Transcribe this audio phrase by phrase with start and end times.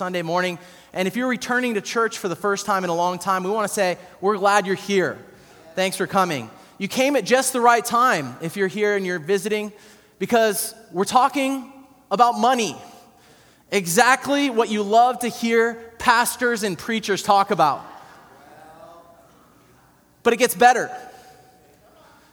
[0.00, 0.58] Sunday morning.
[0.94, 3.50] And if you're returning to church for the first time in a long time, we
[3.50, 5.18] want to say, we're glad you're here.
[5.74, 6.48] Thanks for coming.
[6.78, 9.74] You came at just the right time if you're here and you're visiting,
[10.18, 11.70] because we're talking
[12.10, 12.78] about money.
[13.70, 17.84] Exactly what you love to hear pastors and preachers talk about.
[20.22, 20.90] But it gets better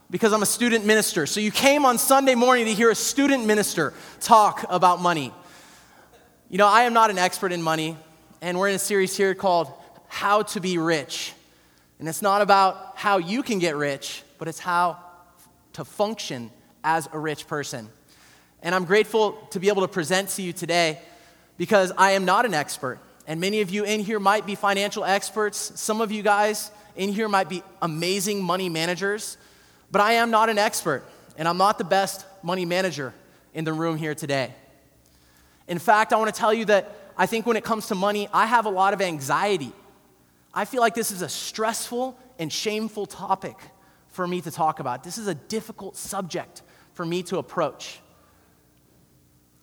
[0.09, 1.25] because I'm a student minister.
[1.25, 5.33] So you came on Sunday morning to hear a student minister talk about money.
[6.49, 7.97] You know, I am not an expert in money,
[8.41, 9.69] and we're in a series here called
[10.07, 11.33] How to Be Rich.
[11.99, 14.97] And it's not about how you can get rich, but it's how
[15.73, 16.49] to function
[16.85, 17.89] as a rich person.
[18.63, 21.01] And I'm grateful to be able to present to you today
[21.57, 22.99] because I am not an expert.
[23.27, 25.73] And many of you in here might be financial experts.
[25.75, 29.37] Some of you guys in here might be amazing money managers.
[29.91, 31.03] But I am not an expert,
[31.37, 33.13] and I'm not the best money manager
[33.53, 34.53] in the room here today.
[35.67, 38.29] In fact, I want to tell you that I think when it comes to money,
[38.31, 39.73] I have a lot of anxiety.
[40.53, 43.57] I feel like this is a stressful and shameful topic
[44.07, 45.03] for me to talk about.
[45.03, 46.61] This is a difficult subject
[46.93, 47.99] for me to approach.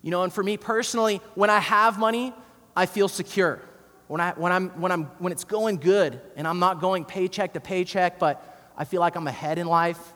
[0.02, 2.34] You know, and for me personally, when I have money,
[2.76, 3.62] I feel secure.
[4.06, 7.54] When, I, when, I'm, when, I'm, when it's going good and I'm not going paycheck
[7.54, 10.12] to paycheck, but I feel like I'm ahead in life,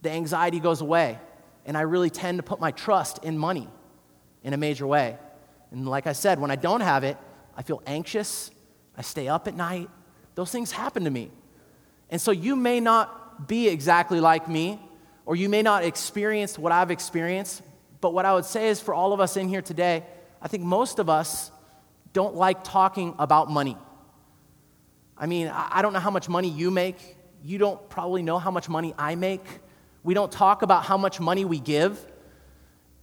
[0.00, 1.18] the anxiety goes away.
[1.66, 3.68] And I really tend to put my trust in money
[4.42, 5.16] in a major way.
[5.70, 7.16] And like I said, when I don't have it,
[7.56, 8.50] I feel anxious.
[8.96, 9.88] I stay up at night.
[10.34, 11.30] Those things happen to me.
[12.10, 14.80] And so you may not be exactly like me,
[15.24, 17.62] or you may not experience what I've experienced.
[18.00, 20.04] But what I would say is for all of us in here today,
[20.40, 21.50] I think most of us
[22.12, 23.76] don't like talking about money.
[25.16, 27.16] I mean, I don't know how much money you make.
[27.42, 29.44] You don't probably know how much money I make.
[30.02, 32.04] We don't talk about how much money we give.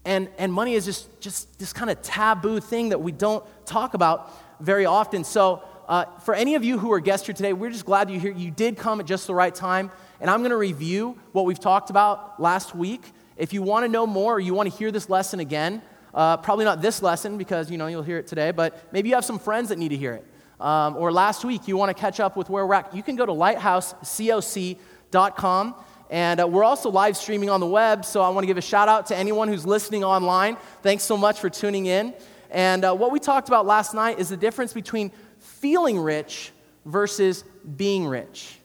[0.10, 3.94] And, and money is just, just this kind of taboo thing that we don't talk
[3.94, 5.24] about very often.
[5.24, 8.20] So, uh, for any of you who are guests here today, we're just glad you're
[8.20, 8.34] here.
[8.34, 9.92] You did come at just the right time.
[10.20, 13.04] And I'm going to review what we've talked about last week.
[13.38, 15.80] If you want to know more or you want to hear this lesson again,
[16.16, 19.16] uh, probably not this lesson because you know you'll hear it today, but maybe you
[19.16, 20.26] have some friends that need to hear it.
[20.60, 22.96] Um, or last week you want to catch up with where we're at.
[22.96, 25.76] You can go to lighthousecoc.com.
[26.10, 28.62] And uh, we're also live streaming on the web, so I want to give a
[28.62, 30.58] shout out to anyone who's listening online.
[30.82, 32.16] Thanks so much for tuning in.
[32.50, 36.52] And uh, what we talked about last night is the difference between feeling rich
[36.84, 37.44] versus
[37.76, 38.58] being rich.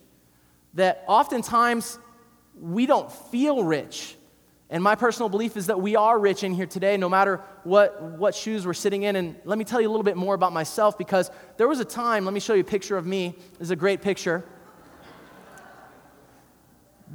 [0.72, 1.98] That oftentimes
[2.58, 4.16] we don't feel rich.
[4.70, 8.02] And my personal belief is that we are rich in here today, no matter what,
[8.02, 9.16] what shoes we're sitting in.
[9.16, 11.84] And let me tell you a little bit more about myself because there was a
[11.84, 13.36] time, let me show you a picture of me.
[13.58, 14.44] This is a great picture.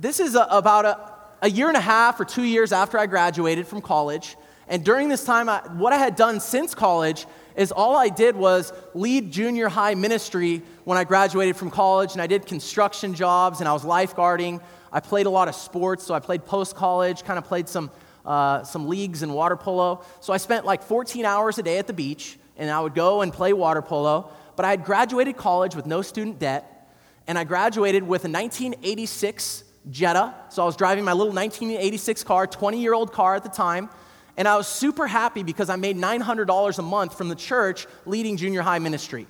[0.02, 0.98] This is a, about a,
[1.42, 4.38] a year and a half or two years after I graduated from college.
[4.70, 7.26] And during this time, I, what I had done since college
[7.58, 12.22] is all I did was lead junior high ministry when I graduated from college, and
[12.22, 14.62] I did construction jobs, and I was lifeguarding.
[14.90, 17.92] I played a lot of sports, so I played post college, kind of played some,
[18.26, 20.06] uh, some leagues in water polo.
[20.22, 23.22] So I spent like 14 hours a day at the beach, and I would go
[23.22, 24.32] and play water polo.
[24.56, 26.90] But I had graduated college with no student debt,
[27.28, 30.34] and I graduated with a 1986 Jetta.
[30.50, 33.90] So I was driving my little 1986 car, 20 year old car at the time.
[34.38, 38.38] And I was super happy because I made $900 a month from the church leading
[38.38, 39.28] junior high ministry.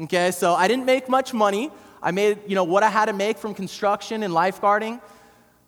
[0.00, 1.70] Okay, so I didn't make much money.
[2.02, 5.00] I made, you know, what I had to make from construction and lifeguarding.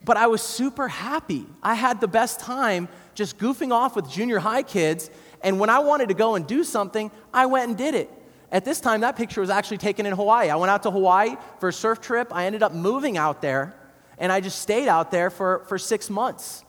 [0.05, 1.47] But I was super happy.
[1.63, 5.11] I had the best time just goofing off with junior high kids.
[5.43, 8.11] And when I wanted to go and do something, I went and did it.
[8.53, 10.51] At this time, that picture was actually taken in Hawaii.
[10.51, 12.29] I went out to Hawaii for a surf trip.
[12.33, 13.75] I ended up moving out there,
[14.19, 16.65] and I just stayed out there for, for six months,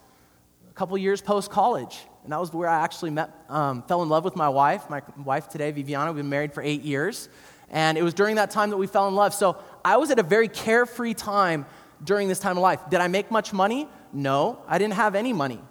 [0.70, 1.98] a couple years post college.
[2.24, 4.90] And that was where I actually met, um, fell in love with my wife.
[4.90, 7.30] My wife today, Viviana, we've been married for eight years.
[7.70, 9.34] And it was during that time that we fell in love.
[9.34, 11.66] So I was at a very carefree time
[12.04, 12.82] during this time of life.
[12.90, 13.88] Did I make much money?
[14.12, 15.62] No, I didn't have any money.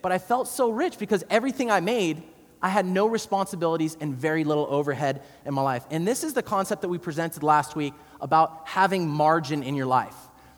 [0.00, 2.22] But I felt so rich because everything I made
[2.62, 5.84] I had no responsibilities and very little overhead in my life.
[5.90, 9.86] And this is the concept that we presented last week about having margin in your
[9.86, 10.16] life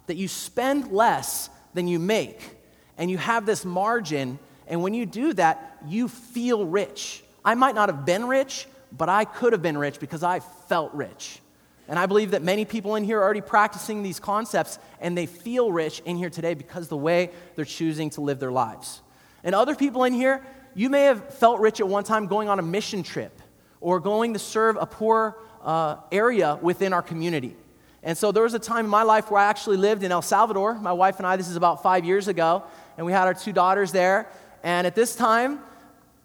[0.09, 2.57] that you spend less than you make,
[2.99, 4.39] and you have this margin.
[4.67, 7.23] And when you do that, you feel rich.
[7.45, 10.93] I might not have been rich, but I could have been rich because I felt
[10.93, 11.41] rich.
[11.89, 15.25] And I believe that many people in here are already practicing these concepts and they
[15.25, 19.01] feel rich in here today because the way they're choosing to live their lives.
[19.43, 20.45] And other people in here,
[20.75, 23.41] you may have felt rich at one time going on a mission trip
[23.81, 27.57] or going to serve a poor uh, area within our community.
[28.03, 30.23] And so there was a time in my life where I actually lived in El
[30.23, 30.75] Salvador.
[30.75, 32.63] My wife and I, this is about five years ago,
[32.97, 34.29] and we had our two daughters there.
[34.63, 35.61] And at this time,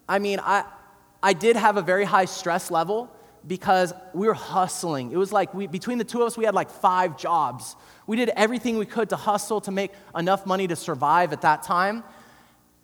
[0.08, 0.66] I mean, I,
[1.22, 3.10] I did have a very high stress level
[3.48, 5.12] because we were hustling.
[5.12, 7.75] It was like we, between the two of us, we had like five jobs.
[8.08, 11.64] We did everything we could to hustle to make enough money to survive at that
[11.64, 12.04] time.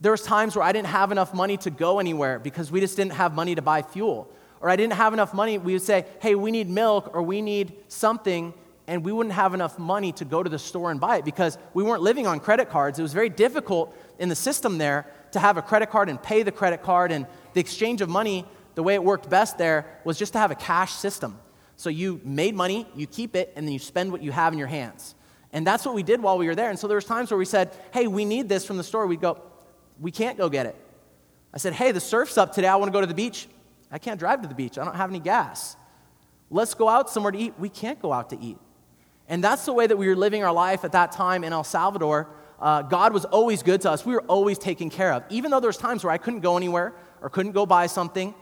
[0.02, 2.96] There was times where I didn't have enough money to go anywhere because we just
[2.96, 4.32] didn't have money to buy fuel.
[4.62, 5.58] Or I didn't have enough money.
[5.58, 8.54] We would say, hey, we need milk or we need something,
[8.90, 11.60] and we wouldn't have enough money to go to the store and buy it because
[11.76, 12.98] we weren't living on credit cards.
[12.98, 16.42] It was very difficult in the system there to have a credit card and pay
[16.42, 20.18] the credit card, and the exchange of money, the way it worked best there was
[20.18, 21.38] just to have a cash system.
[21.76, 24.60] So you made money, you keep it, and then you spend what you have in
[24.60, 25.14] your hands.
[25.54, 26.72] And that's what we did while we were there.
[26.72, 29.06] And so there was times where we said, hey, we need this from the store.
[29.06, 29.40] We'd go,
[30.00, 30.76] we can't go get it.
[31.54, 32.68] I said, hey, the surf's up today.
[32.68, 33.48] I want to go to the beach.
[33.92, 34.80] I can't drive to the beach.
[34.80, 35.76] I don't have any gas.
[36.50, 37.54] Let's go out somewhere to eat.
[37.60, 38.58] We can't go out to eat.
[39.30, 41.64] And that's the way that we were living our life at that time in El
[41.64, 42.28] Salvador.
[42.60, 44.06] Uh, God was always good to us.
[44.06, 45.24] We were always taken care of.
[45.30, 48.34] Even though there was times where I couldn't go anywhere or couldn't go buy something,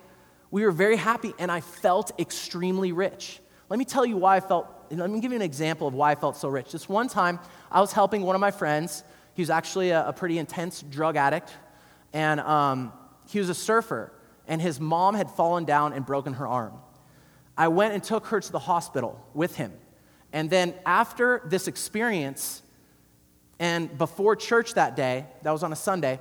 [0.49, 3.41] we were very happy and I felt extremely rich.
[3.69, 6.11] Let me tell you why I felt, let me give you an example of why
[6.11, 6.71] I felt so rich.
[6.71, 7.39] This one time,
[7.69, 9.03] I was helping one of my friends.
[9.33, 11.51] He was actually a, a pretty intense drug addict,
[12.13, 12.93] and um,
[13.27, 14.13] he was a surfer,
[14.47, 16.73] and his mom had fallen down and broken her arm.
[17.57, 19.73] I went and took her to the hospital with him.
[20.33, 22.61] And then after this experience,
[23.59, 26.19] and before church that day, that was on a Sunday,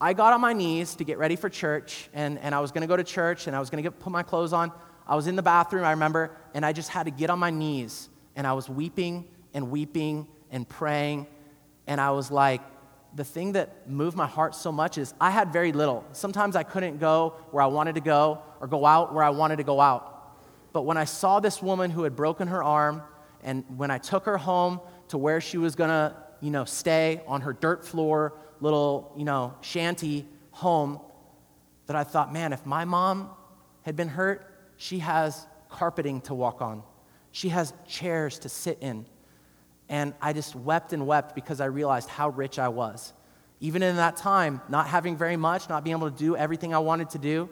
[0.00, 2.80] I got on my knees to get ready for church, and, and I was going
[2.80, 4.72] to go to church, and I was going to get, put my clothes on.
[5.06, 7.50] I was in the bathroom, I remember, and I just had to get on my
[7.50, 11.28] knees, and I was weeping and weeping and praying,
[11.86, 12.62] and I was like,
[13.14, 16.04] the thing that moved my heart so much is I had very little.
[16.12, 19.56] Sometimes I couldn't go where I wanted to go or go out where I wanted
[19.56, 20.34] to go out.
[20.72, 23.02] But when I saw this woman who had broken her arm,
[23.42, 27.40] and when I took her home to where she was gonna, you know, stay on
[27.42, 31.00] her dirt floor, little, you know, shanty home,
[31.86, 33.30] that I thought, man, if my mom
[33.82, 34.46] had been hurt,
[34.76, 36.82] she has carpeting to walk on.
[37.32, 39.06] She has chairs to sit in.
[39.88, 43.12] And I just wept and wept because I realized how rich I was.
[43.60, 46.78] Even in that time, not having very much, not being able to do everything I
[46.78, 47.48] wanted to do,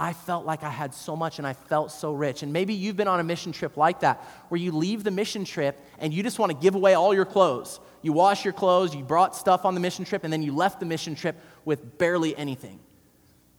[0.00, 2.42] I felt like I had so much and I felt so rich.
[2.42, 5.44] And maybe you've been on a mission trip like that, where you leave the mission
[5.44, 7.80] trip and you just want to give away all your clothes.
[8.02, 10.78] You wash your clothes, you brought stuff on the mission trip, and then you left
[10.78, 12.78] the mission trip with barely anything.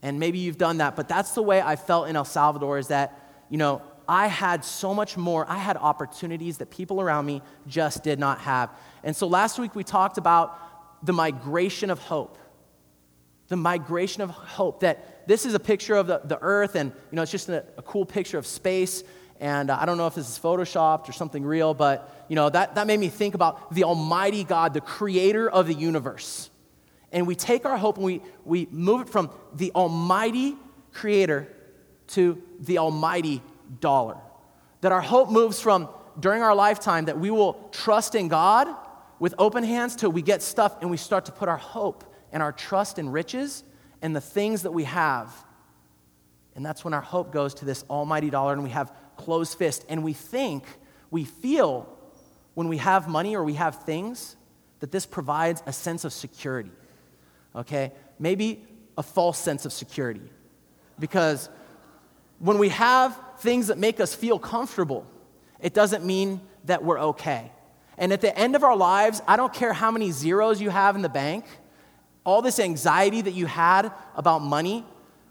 [0.02, 2.88] And maybe you've done that, but that's the way I felt in El Salvador is
[2.88, 5.48] that, you know, I had so much more.
[5.48, 8.70] I had opportunities that people around me just did not have.
[9.04, 12.38] And so last week we talked about the migration of hope.
[13.48, 17.16] The migration of hope that this is a picture of the, the earth, and you
[17.16, 19.04] know, it's just a, a cool picture of space.
[19.38, 22.50] And uh, I don't know if this is photoshopped or something real, but you know,
[22.50, 26.50] that, that made me think about the Almighty God, the creator of the universe.
[27.12, 30.56] And we take our hope and we, we move it from the Almighty
[30.92, 31.46] Creator
[32.08, 33.40] to the Almighty
[33.78, 34.16] dollar.
[34.80, 35.88] That our hope moves from
[36.18, 38.66] during our lifetime that we will trust in God
[39.20, 42.02] with open hands till we get stuff and we start to put our hope
[42.32, 43.62] and our trust in riches
[44.02, 45.32] and the things that we have.
[46.54, 49.84] And that's when our hope goes to this almighty dollar and we have closed fist.
[49.88, 50.64] And we think,
[51.10, 51.88] we feel
[52.54, 54.36] when we have money or we have things
[54.80, 56.72] that this provides a sense of security.
[57.54, 57.92] Okay?
[58.18, 58.64] Maybe
[58.98, 60.28] a false sense of security.
[60.98, 61.48] Because
[62.38, 65.06] when we have things that make us feel comfortable,
[65.60, 67.52] it doesn't mean that we're okay.
[67.98, 70.96] And at the end of our lives, I don't care how many zeros you have
[70.96, 71.44] in the bank,
[72.24, 74.84] all this anxiety that you had about money,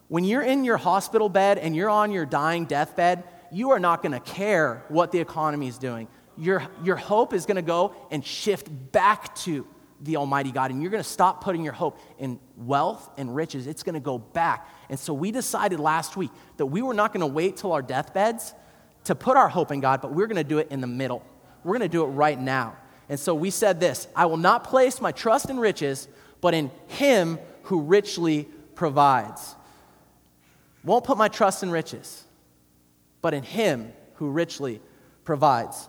[0.08, 4.02] when you're in your hospital bed and you're on your dying deathbed, you are not
[4.02, 6.08] going to care what the economy is doing.
[6.38, 9.68] Your, your hope is going to go and shift back to
[10.02, 13.68] the Almighty God, and you're going to stop putting your hope in wealth and riches.
[13.68, 14.70] It's going to go back.
[14.90, 17.82] And so we decided last week that we were not going to wait till our
[17.82, 18.54] deathbeds
[19.06, 21.24] to put our hope in God, but we're going to do it in the middle.
[21.64, 22.78] We're going to do it right now.
[23.10, 26.08] And so we said this I will not place my trust in riches,
[26.42, 29.56] but in Him who richly provides.
[30.84, 32.24] Won't put my trust in riches,
[33.22, 34.82] but in Him who richly
[35.26, 35.88] provides.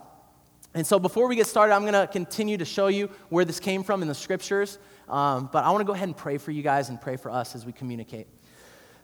[0.75, 3.59] And so before we get started, I'm going to continue to show you where this
[3.59, 4.79] came from in the scriptures.
[5.09, 7.31] Um, but I want to go ahead and pray for you guys and pray for
[7.31, 8.29] us as we communicate.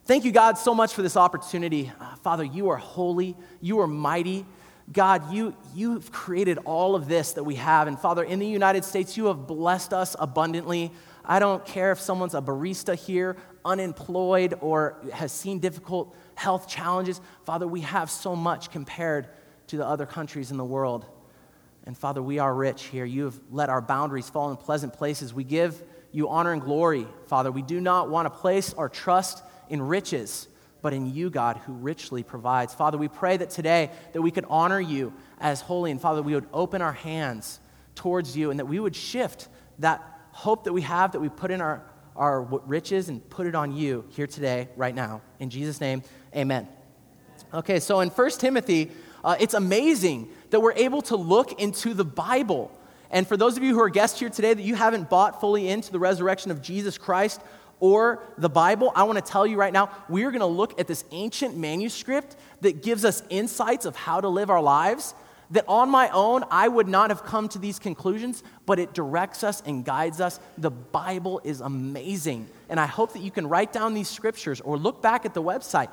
[0.04, 1.90] Thank you, God, so much for this opportunity.
[1.98, 4.46] Uh, Father, you are holy, you are mighty.
[4.92, 7.88] God, you, you've created all of this that we have.
[7.88, 10.92] And Father, in the United States, you have blessed us abundantly.
[11.26, 17.20] I don't care if someone's a barista here, unemployed, or has seen difficult health challenges.
[17.44, 19.28] Father, we have so much compared
[19.66, 21.04] to the other countries in the world.
[21.84, 23.04] And Father, we are rich here.
[23.04, 25.34] You have let our boundaries fall in pleasant places.
[25.34, 27.50] We give you honor and glory, Father.
[27.50, 30.48] We do not want to place our trust in riches,
[30.82, 32.72] but in you, God, who richly provides.
[32.72, 36.34] Father, we pray that today that we could honor you as holy, and Father, we
[36.34, 37.60] would open our hands
[37.94, 39.48] towards you and that we would shift
[39.80, 41.82] that hope that we have that we put in our,
[42.14, 45.22] our riches and put it on you here today, right now.
[45.40, 46.02] In Jesus' name,
[46.34, 46.68] amen.
[47.54, 48.90] Okay, so in 1 Timothy,
[49.24, 52.70] uh, it's amazing that we're able to look into the Bible.
[53.10, 55.68] And for those of you who are guests here today that you haven't bought fully
[55.68, 57.40] into the resurrection of Jesus Christ
[57.80, 60.86] or the Bible, I want to tell you right now, we're going to look at
[60.86, 65.14] this ancient manuscript that gives us insights of how to live our lives.
[65.50, 69.44] That on my own, I would not have come to these conclusions, but it directs
[69.44, 70.40] us and guides us.
[70.58, 72.48] The Bible is amazing.
[72.68, 75.42] And I hope that you can write down these scriptures or look back at the
[75.42, 75.88] website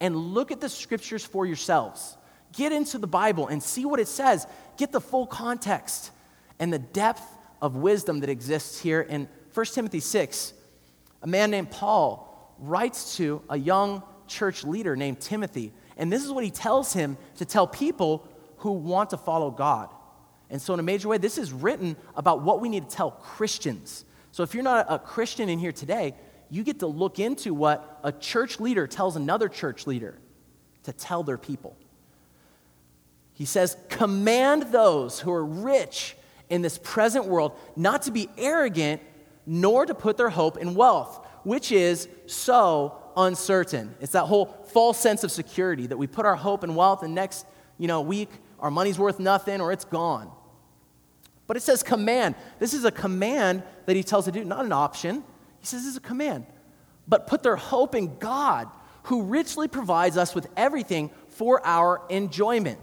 [0.00, 2.16] and look at the scriptures for yourselves.
[2.52, 4.46] Get into the Bible and see what it says.
[4.76, 6.10] Get the full context
[6.58, 7.22] and the depth
[7.62, 10.52] of wisdom that exists here in 1 Timothy 6.
[11.22, 16.30] A man named Paul writes to a young church leader named Timothy, and this is
[16.30, 18.26] what he tells him to tell people
[18.66, 19.88] who want to follow God.
[20.50, 23.12] And so, in a major way, this is written about what we need to tell
[23.12, 24.04] Christians.
[24.32, 26.14] So, if you're not a Christian in here today,
[26.50, 30.18] you get to look into what a church leader tells another church leader
[30.82, 31.76] to tell their people.
[33.34, 36.16] He says, Command those who are rich
[36.48, 39.00] in this present world not to be arrogant,
[39.46, 43.94] nor to put their hope in wealth, which is so uncertain.
[44.00, 47.14] It's that whole false sense of security that we put our hope in wealth, and
[47.14, 47.46] next
[47.78, 50.30] you know, week our money's worth nothing or it's gone.
[51.46, 52.34] But it says command.
[52.58, 55.22] This is a command that he tells to do, not an option.
[55.60, 56.46] He says this is a command.
[57.06, 58.68] But put their hope in God,
[59.04, 62.80] who richly provides us with everything for our enjoyment.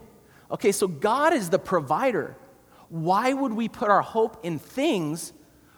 [0.49, 2.37] Okay, so God is the provider.
[2.89, 5.33] Why would we put our hope in things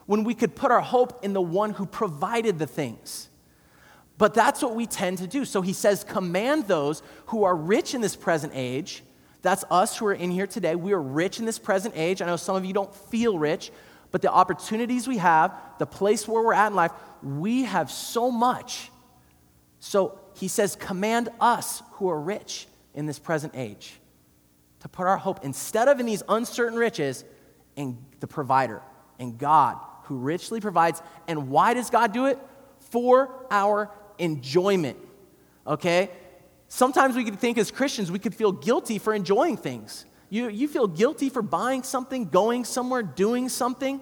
[0.05, 3.29] when we could put our hope in the one who provided the things?
[4.17, 5.45] But that's what we tend to do.
[5.45, 9.03] So he says, Command those who are rich in this present age.
[9.45, 10.73] That's us who are in here today.
[10.73, 12.19] We are rich in this present age.
[12.19, 13.71] I know some of you don't feel rich,
[14.09, 18.31] but the opportunities we have, the place where we're at in life, we have so
[18.31, 18.89] much.
[19.79, 23.93] So he says, Command us who are rich in this present age
[24.79, 27.23] to put our hope, instead of in these uncertain riches,
[27.75, 28.81] in the provider,
[29.19, 31.03] in God, who richly provides.
[31.27, 32.39] And why does God do it?
[32.89, 34.97] For our enjoyment.
[35.67, 36.09] Okay?
[36.75, 40.03] Sometimes we could think as Christians, we could feel guilty for enjoying things.
[40.29, 44.01] You, you feel guilty for buying something, going somewhere, doing something.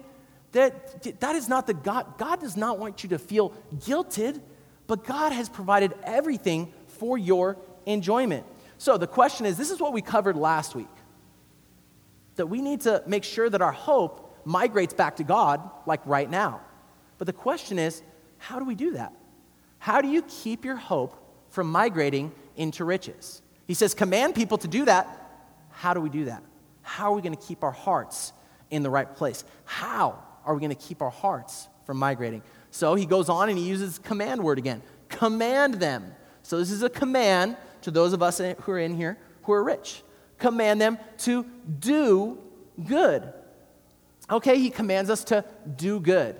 [0.50, 2.18] That, that is not the God.
[2.18, 4.40] God does not want you to feel guilted,
[4.88, 8.44] but God has provided everything for your enjoyment.
[8.76, 10.88] So the question is this is what we covered last week
[12.34, 16.28] that we need to make sure that our hope migrates back to God, like right
[16.28, 16.60] now.
[17.18, 18.02] But the question is
[18.38, 19.12] how do we do that?
[19.78, 23.42] How do you keep your hope from migrating into riches?
[23.66, 25.06] He says, command people to do that.
[25.70, 26.42] How do we do that?
[26.82, 28.32] How are we going to keep our hearts
[28.70, 29.44] in the right place?
[29.64, 32.42] How are we going to keep our hearts from migrating?
[32.70, 34.82] So he goes on and he uses command word again.
[35.08, 36.14] Command them.
[36.42, 39.62] So this is a command to those of us who are in here who are
[39.62, 40.02] rich.
[40.38, 41.46] Command them to
[41.78, 42.38] do
[42.84, 43.32] good.
[44.30, 45.44] Okay, he commands us to
[45.76, 46.36] do good.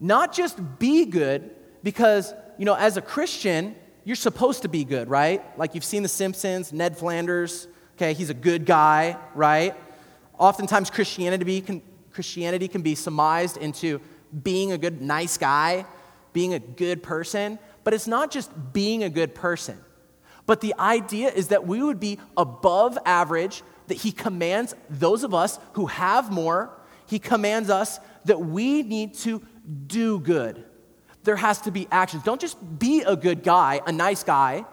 [0.00, 1.50] Not just be good,
[1.82, 5.42] because, you know, as a Christian, you're supposed to be good, right?
[5.58, 9.74] Like you've seen The Simpsons, Ned Flanders, okay, he's a good guy, right?
[10.38, 11.82] Oftentimes, Christianity can,
[12.12, 14.00] Christianity can be surmised into
[14.42, 15.86] being a good, nice guy,
[16.32, 19.78] being a good person, but it's not just being a good person.
[20.46, 25.32] But the idea is that we would be above average, that He commands those of
[25.32, 26.70] us who have more,
[27.06, 29.40] He commands us that we need to
[29.86, 30.64] do good.
[31.24, 32.22] There has to be actions.
[32.22, 34.64] Don't just be a good guy, a nice guy.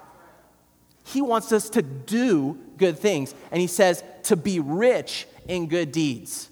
[1.03, 3.33] He wants us to do good things.
[3.51, 6.49] And He says to be rich in good deeds.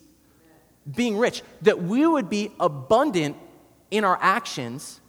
[0.90, 3.36] Being rich, that we would be abundant
[3.92, 5.02] in our actions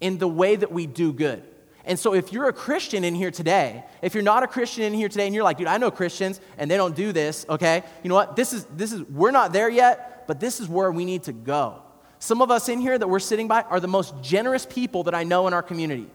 [0.00, 1.44] in the way that we do good.
[1.84, 4.92] And so, if you're a Christian in here today, if you're not a Christian in
[4.92, 7.82] here today and you're like, dude, I know Christians and they don't do this, okay?
[8.02, 8.36] You know what?
[8.36, 11.32] This is, this is, we're not there yet, but this is where we need to
[11.32, 11.82] go.
[12.18, 15.14] Some of us in here that we're sitting by are the most generous people that
[15.14, 16.08] I know in our community.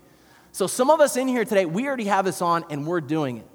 [0.51, 3.38] So, some of us in here today, we already have this on and we're doing
[3.38, 3.48] it.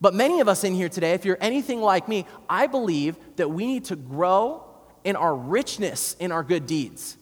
[0.00, 3.50] But many of us in here today, if you're anything like me, I believe that
[3.50, 4.64] we need to grow
[5.04, 7.18] in our richness in our good deeds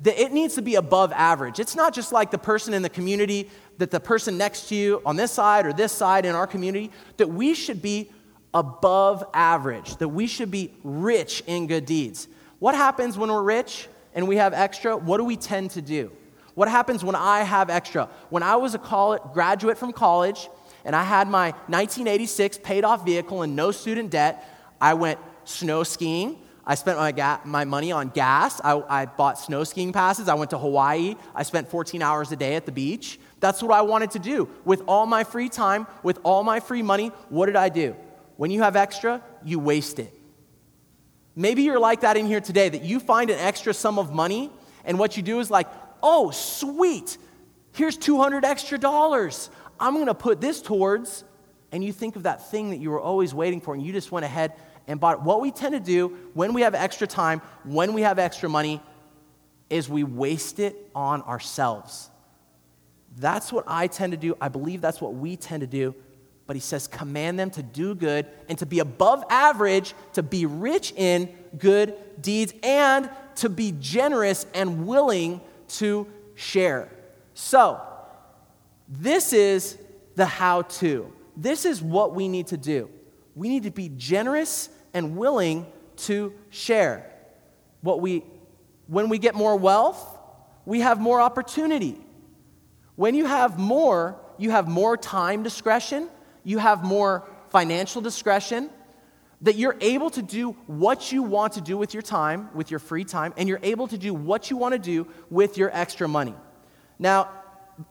[0.00, 1.58] that it needs to be above average.
[1.58, 5.02] It's not just like the person in the community, that the person next to you
[5.04, 8.10] on this side or this side in our community, that we should be
[8.54, 12.28] above average, that we should be rich in good deeds.
[12.58, 14.96] What happens when we're rich and we have extra?
[14.96, 16.10] What do we tend to do?
[16.54, 18.08] What happens when I have extra?
[18.30, 20.48] When I was a college, graduate from college
[20.84, 24.44] and I had my 1986 paid off vehicle and no student debt,
[24.80, 26.42] I went snow skiing.
[26.66, 28.60] I spent my, ga- my money on gas.
[28.62, 30.28] I, I bought snow skiing passes.
[30.28, 31.14] I went to Hawaii.
[31.34, 33.20] I spent 14 hours a day at the beach.
[33.40, 34.48] That's what I wanted to do.
[34.64, 37.94] With all my free time, with all my free money, what did I do?
[38.36, 40.12] When you have extra, you waste it.
[41.38, 44.50] Maybe you're like that in here today, that you find an extra sum of money,
[44.84, 45.68] and what you do is like,
[46.02, 47.16] oh, sweet,
[47.74, 49.48] here's 200 extra dollars.
[49.78, 51.22] I'm gonna put this towards,
[51.70, 54.10] and you think of that thing that you were always waiting for, and you just
[54.10, 54.52] went ahead
[54.88, 55.22] and bought it.
[55.22, 58.82] What we tend to do when we have extra time, when we have extra money,
[59.70, 62.10] is we waste it on ourselves.
[63.16, 64.36] That's what I tend to do.
[64.40, 65.94] I believe that's what we tend to do.
[66.48, 70.46] But he says, command them to do good and to be above average, to be
[70.46, 71.28] rich in
[71.58, 76.88] good deeds, and to be generous and willing to share.
[77.34, 77.80] So,
[78.88, 79.76] this is
[80.14, 81.12] the how to.
[81.36, 82.88] This is what we need to do.
[83.34, 87.12] We need to be generous and willing to share.
[87.82, 88.24] What we,
[88.86, 90.18] when we get more wealth,
[90.64, 91.98] we have more opportunity.
[92.96, 96.08] When you have more, you have more time discretion,
[96.48, 98.70] you have more financial discretion,
[99.42, 102.80] that you're able to do what you want to do with your time, with your
[102.80, 106.08] free time, and you're able to do what you want to do with your extra
[106.08, 106.34] money.
[106.98, 107.28] Now,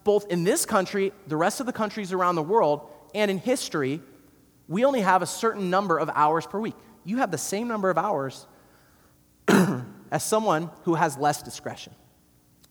[0.04, 4.02] both in this country, the rest of the countries around the world, and in history,
[4.68, 6.76] we only have a certain number of hours per week.
[7.06, 8.48] You have the same number of hours
[9.48, 11.94] as someone who has less discretion,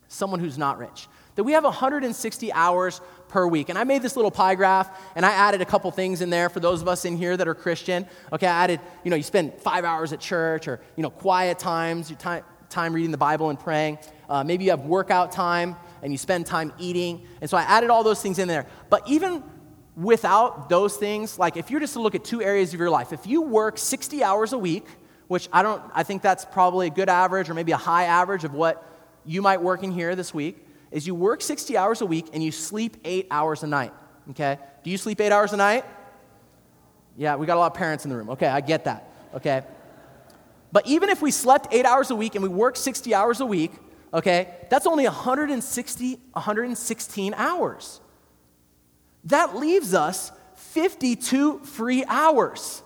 [0.08, 3.68] someone who's not rich that we have 160 hours per week.
[3.68, 6.48] And I made this little pie graph and I added a couple things in there
[6.48, 8.06] for those of us in here that are Christian.
[8.32, 11.58] Okay, I added, you know, you spend five hours at church or, you know, quiet
[11.58, 13.98] times, your time, time reading the Bible and praying.
[14.28, 17.26] Uh, maybe you have workout time and you spend time eating.
[17.40, 18.66] And so I added all those things in there.
[18.88, 19.42] But even
[19.94, 23.12] without those things, like if you're just to look at two areas of your life,
[23.12, 24.86] if you work 60 hours a week,
[25.28, 28.44] which I don't, I think that's probably a good average or maybe a high average
[28.44, 28.82] of what
[29.26, 32.42] you might work in here this week is you work 60 hours a week and
[32.42, 33.92] you sleep eight hours a night.
[34.30, 34.58] Okay?
[34.82, 35.84] Do you sleep eight hours a night?
[37.16, 38.30] Yeah, we got a lot of parents in the room.
[38.30, 39.10] Okay, I get that.
[39.34, 39.62] Okay?
[40.72, 43.46] But even if we slept eight hours a week and we worked 60 hours a
[43.46, 43.72] week,
[44.12, 48.00] okay, that's only 160, 116 hours.
[49.24, 52.82] That leaves us 52 free hours.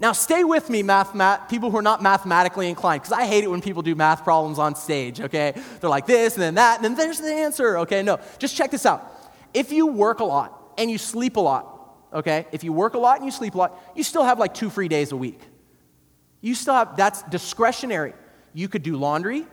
[0.00, 3.50] Now, stay with me, math, people who are not mathematically inclined, because I hate it
[3.50, 5.54] when people do math problems on stage, okay?
[5.80, 8.02] They're like this and then that, and then there's the answer, okay?
[8.02, 9.12] No, just check this out.
[9.52, 12.46] If you work a lot and you sleep a lot, okay?
[12.52, 14.70] If you work a lot and you sleep a lot, you still have like two
[14.70, 15.40] free days a week.
[16.42, 18.14] You still have, that's discretionary.
[18.54, 19.46] You could do laundry,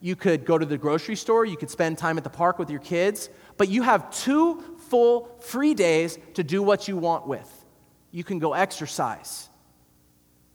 [0.00, 2.70] you could go to the grocery store, you could spend time at the park with
[2.70, 7.52] your kids, but you have two full free days to do what you want with.
[8.12, 9.48] You can go exercise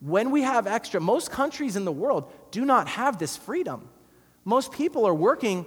[0.06, 3.88] when we have extra, most countries in the world do not have this freedom.
[4.44, 5.66] Most people are working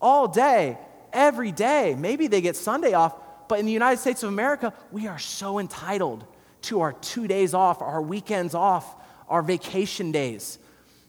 [0.00, 0.76] all day,
[1.12, 1.94] every day.
[1.96, 3.14] Maybe they get Sunday off,
[3.46, 6.24] but in the United States of America, we are so entitled
[6.62, 8.92] to our two days off, our weekends off,
[9.28, 10.58] our vacation days,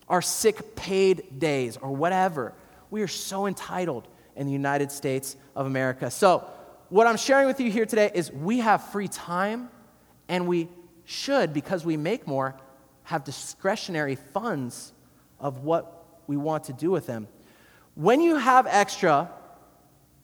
[0.08, 2.54] our sick paid days, or whatever.
[2.92, 6.12] We are so entitled in the United States of America.
[6.12, 6.48] So,
[6.90, 9.70] what I'm sharing with you here today is we have free time,
[10.30, 10.70] and we
[11.06, 12.56] should, because we make more,
[13.08, 14.91] have discretionary funds
[15.39, 17.26] of what we want to do with them.
[17.96, 19.32] When you have extra,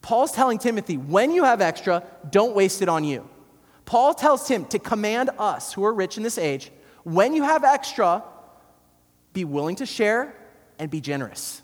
[0.02, 3.30] Paul's telling Timothy, when you have extra, don't waste it on you.
[3.86, 7.64] Paul tells Tim to command us who are rich in this age, when you have
[7.64, 8.22] extra,
[9.32, 10.36] be willing to share
[10.78, 11.62] and be generous.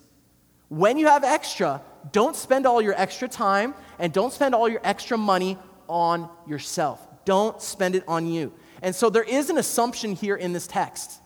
[0.70, 1.82] When you have extra,
[2.14, 5.58] don't spend all your extra time and don't spend all your extra money
[5.90, 7.06] on yourself.
[7.26, 8.54] Don't spend it on you.
[8.82, 11.22] And so there is an assumption here in this text.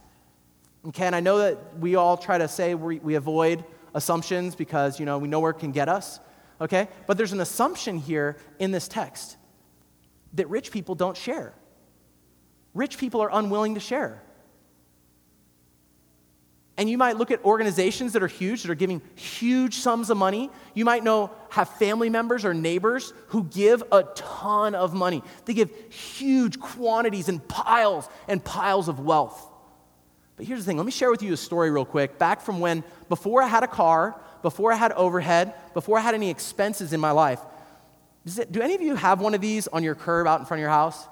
[0.87, 4.99] Okay, and I know that we all try to say we, we avoid assumptions because,
[4.99, 6.19] you know, we know where it can get us.
[6.59, 6.87] Okay?
[7.07, 9.37] But there's an assumption here in this text
[10.33, 11.53] that rich people don't share.
[12.73, 14.21] Rich people are unwilling to share.
[16.75, 20.17] And you might look at organizations that are huge, that are giving huge sums of
[20.17, 20.49] money.
[20.73, 25.21] You might know, have family members or neighbors who give a ton of money.
[25.45, 29.51] They give huge quantities and piles and piles of wealth.
[30.35, 32.17] But here's the thing let me share with you a story real quick.
[32.17, 36.15] Back from when, before I had a car, before I had overhead, before I had
[36.15, 37.39] any expenses in my life.
[38.25, 40.59] It, do any of you have one of these on your curb out in front
[40.59, 41.07] of your house?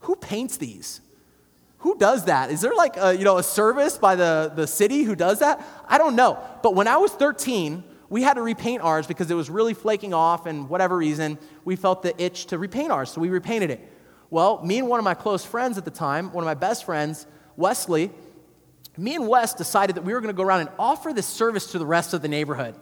[0.00, 1.00] Who paints these?
[1.78, 2.50] Who does that?
[2.50, 5.64] Is there like a, you know, a service by the, the city who does that?
[5.88, 6.42] I don't know.
[6.62, 10.14] But when I was 13, we had to repaint ours because it was really flaking
[10.14, 13.92] off, and whatever reason, we felt the itch to repaint ours, so we repainted it.
[14.30, 16.84] Well, me and one of my close friends at the time, one of my best
[16.84, 18.10] friends, Wesley,
[18.96, 21.72] me and Wes decided that we were going to go around and offer this service
[21.72, 22.74] to the rest of the neighborhood.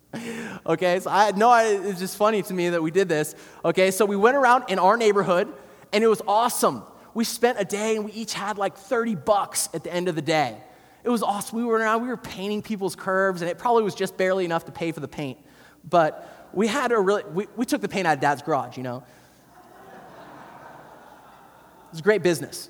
[0.66, 3.34] okay, so I idea, it's just funny to me that we did this.
[3.64, 5.52] Okay, so we went around in our neighborhood,
[5.92, 6.84] and it was awesome.
[7.18, 10.14] We spent a day and we each had like 30 bucks at the end of
[10.14, 10.56] the day.
[11.02, 11.58] It was awesome.
[11.58, 14.66] We were around, we were painting people's curves, and it probably was just barely enough
[14.66, 15.36] to pay for the paint.
[15.82, 18.84] But we had a really, we, we took the paint out of dad's garage, you
[18.84, 19.02] know.
[21.88, 22.68] It was great business.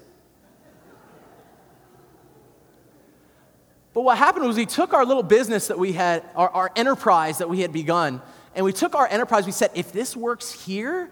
[3.92, 7.36] But what happened was we took our little business that we had, our, our enterprise
[7.36, 8.22] that we had begun,
[8.54, 11.10] and we took our enterprise, we said, if this works here,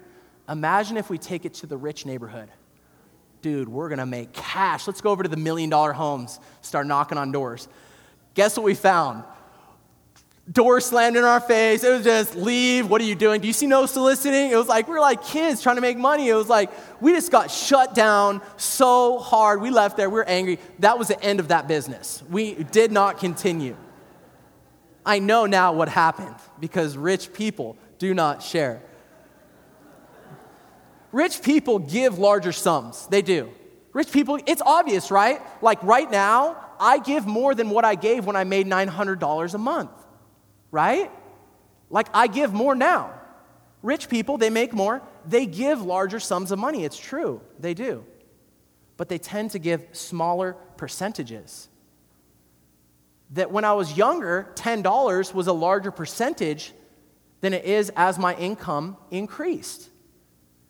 [0.49, 2.49] imagine if we take it to the rich neighborhood.
[3.47, 4.89] Dude, we're gonna make cash.
[4.89, 7.69] Let's go over to the million dollar homes, start knocking on doors.
[8.35, 9.23] Guess what we found?
[10.51, 11.85] door slammed in our face.
[11.85, 12.91] It was just, leave.
[12.91, 13.41] What are you doing?
[13.41, 14.51] Do you see no soliciting?
[14.51, 16.29] It was like, we're like kids trying to make money.
[16.29, 19.61] It was like, we just got shut down so hard.
[19.61, 20.11] We left there.
[20.11, 20.59] We were angry.
[20.81, 22.25] That was the end of that business.
[22.29, 23.77] We did not continue.
[25.05, 28.83] I know now what happened because rich people do not share.
[31.13, 33.07] Rich people give larger sums.
[33.07, 33.51] They do.
[33.93, 35.41] Rich people, it's obvious, right?
[35.63, 39.59] Like right now, I give more than what I gave when I made $900 a
[39.59, 39.91] month
[40.71, 41.11] right?
[41.89, 43.13] Like I give more now.
[43.83, 46.85] Rich people, they make more, they give larger sums of money.
[46.85, 48.05] It's true, they do.
[48.97, 51.69] But they tend to give smaller percentages.
[53.31, 56.73] That when I was younger, $10 was a larger percentage
[57.41, 59.89] than it is as my income increased.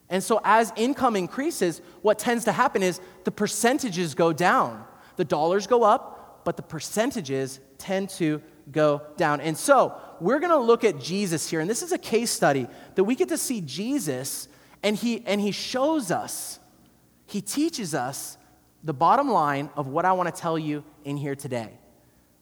[0.08, 4.84] And so, as income increases, what tends to happen is the percentages go down.
[5.16, 8.40] The dollars go up, but the percentages tend to
[8.70, 9.40] go down.
[9.40, 12.68] And so, we're going to look at Jesus here, and this is a case study
[12.94, 14.48] that we get to see Jesus,
[14.82, 16.60] and he, and he shows us,
[17.26, 18.38] he teaches us
[18.84, 21.70] the bottom line of what I want to tell you in here today.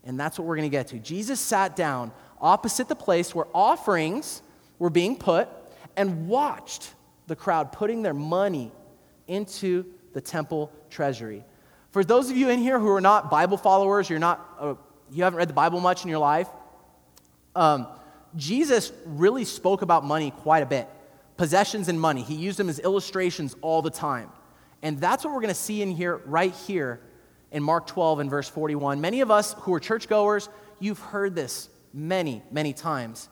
[0.04, 0.98] And that's what we're going to get to.
[0.98, 4.42] Jesus sat down opposite the place where offerings
[4.78, 5.48] were being put
[5.96, 6.92] and watched
[7.26, 8.72] the crowd putting their money
[9.26, 11.44] into the temple treasury.
[11.90, 14.74] For those of you in here who are not Bible followers, you're not uh,
[15.10, 16.48] you haven't read the Bible much in your life,
[17.54, 17.86] um,
[18.36, 20.88] Jesus really spoke about money quite a bit
[21.36, 22.22] possessions and money.
[22.22, 24.30] He used them as illustrations all the time.
[24.82, 27.00] And that's what we're going to see in here, right here
[27.50, 29.00] in Mark 12 and verse 41.
[29.00, 33.28] Many of us who are churchgoers, you've heard this many, many times.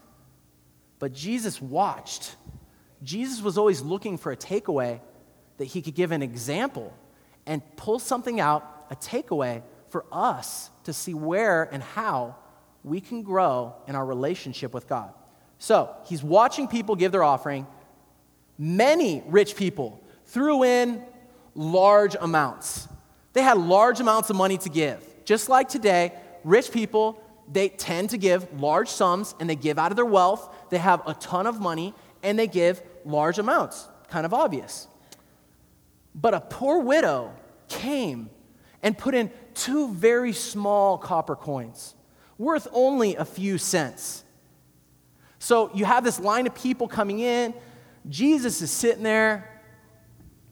[0.98, 2.36] But Jesus watched.
[3.02, 5.00] Jesus was always looking for a takeaway
[5.58, 6.92] that he could give an example
[7.46, 12.36] and pull something out, a takeaway for us to see where and how
[12.84, 15.12] we can grow in our relationship with God.
[15.58, 17.66] So he's watching people give their offering.
[18.58, 21.04] Many rich people threw in
[21.54, 22.88] large amounts.
[23.32, 25.04] They had large amounts of money to give.
[25.24, 26.12] Just like today,
[26.44, 30.54] rich people, they tend to give large sums and they give out of their wealth.
[30.70, 33.88] They have a ton of money and they give large amounts.
[34.08, 34.86] Kind of obvious.
[36.14, 37.32] But a poor widow
[37.68, 38.30] came
[38.82, 41.94] and put in two very small copper coins,
[42.36, 44.24] worth only a few cents.
[45.38, 47.54] So you have this line of people coming in.
[48.08, 49.48] Jesus is sitting there.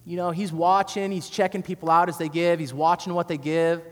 [0.05, 3.37] You know, he's watching, he's checking people out as they give, he's watching what they
[3.37, 3.83] give.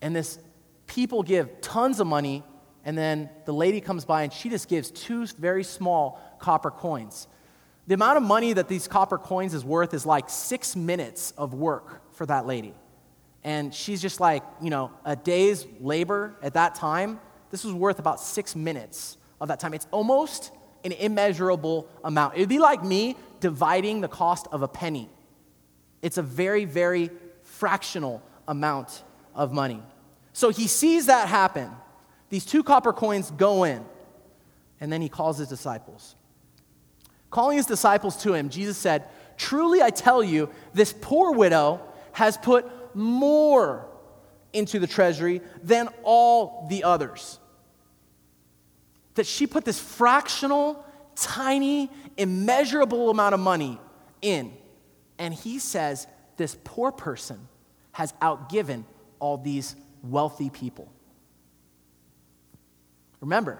[0.00, 0.38] And this
[0.86, 2.42] people give tons of money,
[2.84, 7.26] and then the lady comes by and she just gives two very small copper coins.
[7.86, 11.54] The amount of money that these copper coins is worth is like six minutes of
[11.54, 12.74] work for that lady.
[13.44, 17.18] And she's just like, you know, a day's labor at that time,
[17.50, 19.74] this was worth about six minutes of that time.
[19.74, 20.52] It's almost
[20.84, 22.36] an immeasurable amount.
[22.36, 25.10] It'd be like me dividing the cost of a penny.
[26.00, 27.10] It's a very, very
[27.42, 29.02] fractional amount
[29.34, 29.82] of money.
[30.32, 31.70] So he sees that happen.
[32.30, 33.84] These two copper coins go in,
[34.80, 36.16] and then he calls his disciples.
[37.32, 41.80] Calling his disciples to him, Jesus said, Truly I tell you, this poor widow
[42.12, 43.88] has put more
[44.52, 47.38] into the treasury than all the others.
[49.14, 50.84] That she put this fractional,
[51.16, 53.80] tiny, immeasurable amount of money
[54.20, 54.52] in.
[55.18, 57.48] And he says this poor person
[57.92, 58.84] has outgiven
[59.20, 60.92] all these wealthy people.
[63.22, 63.58] Remember,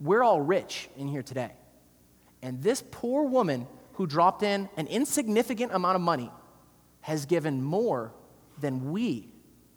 [0.00, 1.52] we're all rich in here today.
[2.42, 6.30] And this poor woman who dropped in an insignificant amount of money
[7.00, 8.12] has given more
[8.60, 9.28] than we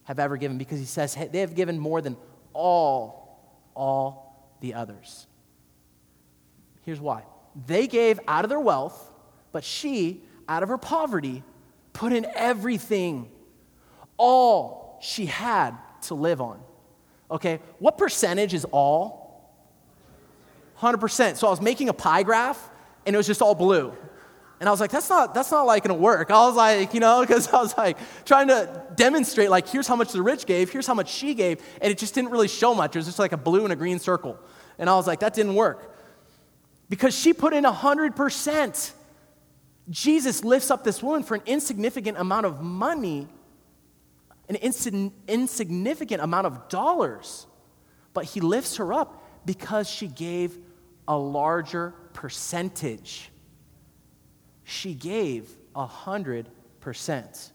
[0.06, 2.17] have ever given because he says they have given more than
[2.54, 5.28] all, all the others.
[6.84, 7.23] Here's why
[7.67, 9.12] they gave out of their wealth,
[9.51, 11.43] but she, out of her poverty,
[11.93, 13.32] put in everything,
[14.17, 15.71] all she had
[16.04, 16.60] to live on.
[17.32, 19.24] Okay, what percentage is all?
[20.79, 21.38] 100%.
[21.38, 22.69] So I was making a pie graph
[23.05, 23.93] and it was just all blue.
[24.59, 26.31] And I was like, that's not, that's not like gonna work.
[26.31, 29.95] I was like, you know, because I was like trying to demonstrate, like, here's how
[29.95, 32.73] much the rich gave, here's how much she gave, and it just didn't really show
[32.73, 32.95] much.
[32.95, 34.39] It was just like a blue and a green circle.
[34.77, 35.93] And I was like, that didn't work.
[36.89, 38.91] Because she put in 100%.
[39.89, 43.27] Jesus lifts up this woman for an insignificant amount of money,
[44.49, 47.45] an insignificant amount of dollars,
[48.13, 50.57] but he lifts her up because she gave
[51.07, 53.29] a larger percentage.
[54.63, 57.51] She gave a hundred percent.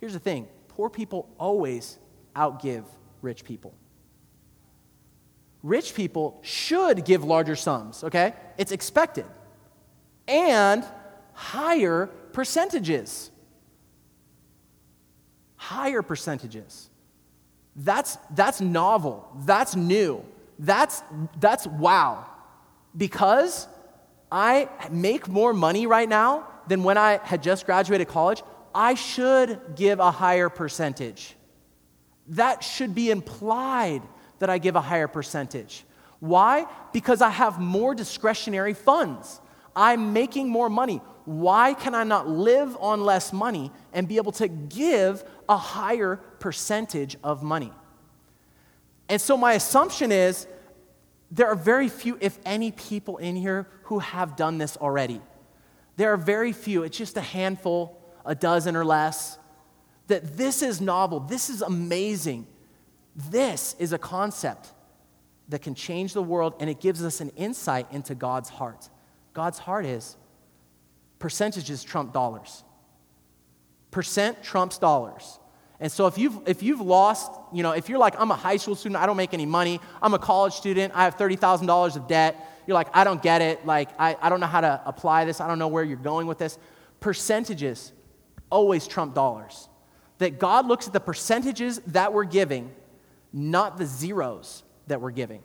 [0.00, 1.98] Here's the thing poor people always
[2.36, 2.84] outgive
[3.22, 3.74] rich people.
[5.62, 8.34] Rich people should give larger sums, okay?
[8.58, 9.24] It's expected.
[10.28, 10.84] And
[11.32, 13.30] higher percentages.
[15.56, 16.90] Higher percentages.
[17.74, 19.26] That's, that's novel.
[19.46, 20.22] That's new.
[20.58, 21.02] That's,
[21.40, 22.26] that's wow.
[22.96, 23.66] Because
[24.30, 28.42] I make more money right now than when I had just graduated college,
[28.74, 31.36] I should give a higher percentage.
[32.28, 34.02] That should be implied
[34.38, 35.84] that I give a higher percentage.
[36.20, 36.66] Why?
[36.92, 39.40] Because I have more discretionary funds.
[39.76, 41.00] I'm making more money.
[41.24, 46.16] Why can I not live on less money and be able to give a higher
[46.38, 47.72] percentage of money?
[49.08, 50.46] And so my assumption is
[51.34, 55.20] there are very few, if any, people in here who have done this already.
[55.96, 59.36] There are very few, it's just a handful, a dozen or less,
[60.06, 62.46] that this is novel, this is amazing.
[63.16, 64.72] This is a concept
[65.48, 68.88] that can change the world and it gives us an insight into God's heart.
[69.32, 70.16] God's heart is
[71.18, 72.62] percentages trump dollars.
[73.90, 75.40] Percent trumps dollars.
[75.84, 78.56] And so if you've, if you've lost, you know, if you're like, I'm a high
[78.56, 82.08] school student, I don't make any money, I'm a college student, I have $30,000 of
[82.08, 85.26] debt, you're like, I don't get it, like, I, I don't know how to apply
[85.26, 86.56] this, I don't know where you're going with this.
[87.00, 87.92] Percentages
[88.48, 89.68] always trump dollars.
[90.16, 92.72] That God looks at the percentages that we're giving,
[93.30, 95.42] not the zeros that we're giving.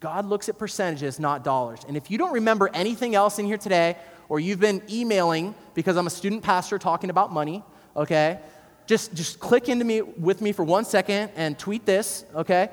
[0.00, 1.80] God looks at percentages, not dollars.
[1.86, 3.98] And if you don't remember anything else in here today,
[4.30, 7.62] or you've been emailing because I'm a student pastor talking about money,
[7.94, 8.40] okay?
[8.90, 12.70] Just, just click into me with me for one second and tweet this, okay?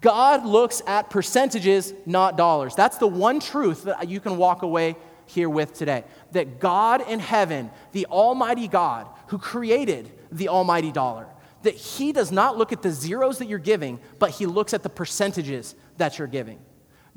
[0.00, 2.74] God looks at percentages, not dollars.
[2.74, 6.04] That's the one truth that you can walk away here with today.
[6.32, 11.26] That God in heaven, the Almighty God who created the Almighty dollar,
[11.62, 14.82] that He does not look at the zeros that you're giving, but He looks at
[14.82, 16.58] the percentages that you're giving.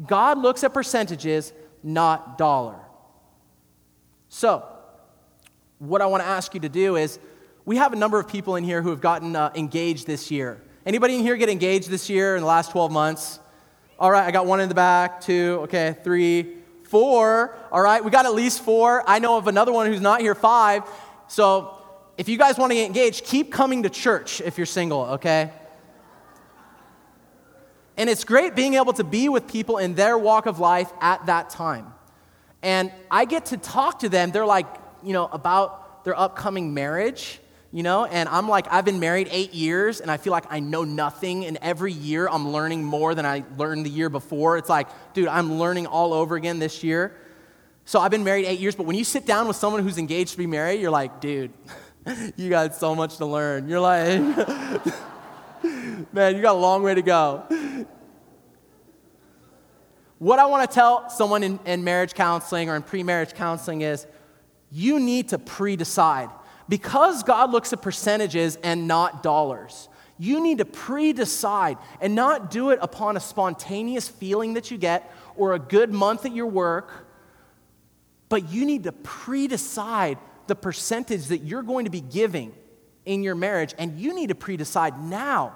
[0.05, 2.81] God looks at percentages, not dollar.
[4.27, 4.67] So,
[5.79, 7.19] what I want to ask you to do is
[7.67, 10.57] we have a number of people in here who have gotten uh, engaged this year.
[10.85, 13.41] Anybody in here get engaged this year in the last 12 months?
[13.99, 17.57] All right, I got one in the back, two, okay, three, four.
[17.69, 19.03] All right, we got at least four.
[19.05, 20.83] I know of another one who's not here, five.
[21.27, 21.77] So
[22.17, 25.51] if you guys want to get engaged, keep coming to church if you're single, okay?
[27.97, 31.25] And it's great being able to be with people in their walk of life at
[31.25, 31.93] that time.
[32.61, 34.31] And I get to talk to them.
[34.31, 34.67] They're like,
[35.03, 38.05] you know, about their upcoming marriage you know?
[38.05, 41.45] And I'm like, I've been married eight years and I feel like I know nothing.
[41.45, 44.57] And every year I'm learning more than I learned the year before.
[44.57, 47.15] It's like, dude, I'm learning all over again this year.
[47.85, 50.31] So I've been married eight years, but when you sit down with someone who's engaged
[50.31, 51.53] to be married, you're like, dude,
[52.35, 53.69] you got so much to learn.
[53.69, 54.19] You're like,
[56.11, 57.43] man, you got a long way to go.
[60.19, 63.81] What I want to tell someone in, in marriage counseling or in pre marriage counseling
[63.81, 64.07] is
[64.71, 66.29] you need to pre decide
[66.69, 72.51] because God looks at percentages and not dollars, you need to pre decide and not
[72.51, 76.47] do it upon a spontaneous feeling that you get or a good month at your
[76.47, 77.07] work,
[78.29, 82.53] but you need to pre decide the percentage that you're going to be giving
[83.05, 85.55] in your marriage, and you need to pre decide now.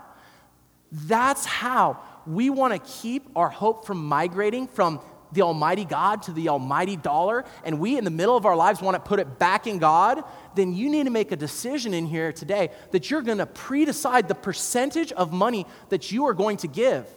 [0.91, 6.31] That's how we want to keep our hope from migrating from the Almighty God to
[6.31, 9.39] the Almighty dollar, and we in the middle of our lives want to put it
[9.39, 10.23] back in God,
[10.55, 13.85] then you need to make a decision in here today that you're going to pre
[13.85, 17.07] decide the percentage of money that you are going to give.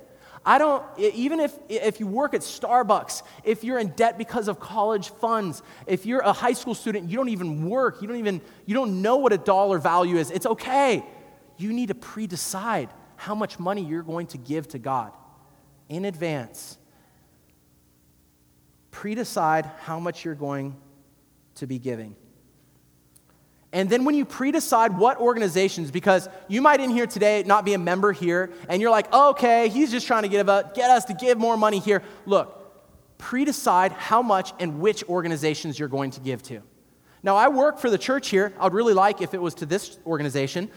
[0.46, 4.60] I don't, even if, if you work at Starbucks, if you're in debt because of
[4.60, 8.42] college funds, if you're a high school student, you don't even work, you don't even,
[8.66, 11.02] you don't know what a dollar value is, it's okay.
[11.56, 15.12] You need to pre decide how much money you're going to give to God.
[15.88, 16.78] in advance.
[18.94, 20.76] Pre decide how much you're going
[21.56, 22.14] to be giving.
[23.72, 27.64] And then when you pre decide what organizations, because you might in here today not
[27.64, 31.06] be a member here, and you're like, okay, he's just trying to get, get us
[31.06, 32.04] to give more money here.
[32.24, 36.62] Look, pre decide how much and which organizations you're going to give to.
[37.24, 38.52] Now, I work for the church here.
[38.60, 40.70] I would really like if it was to this organization.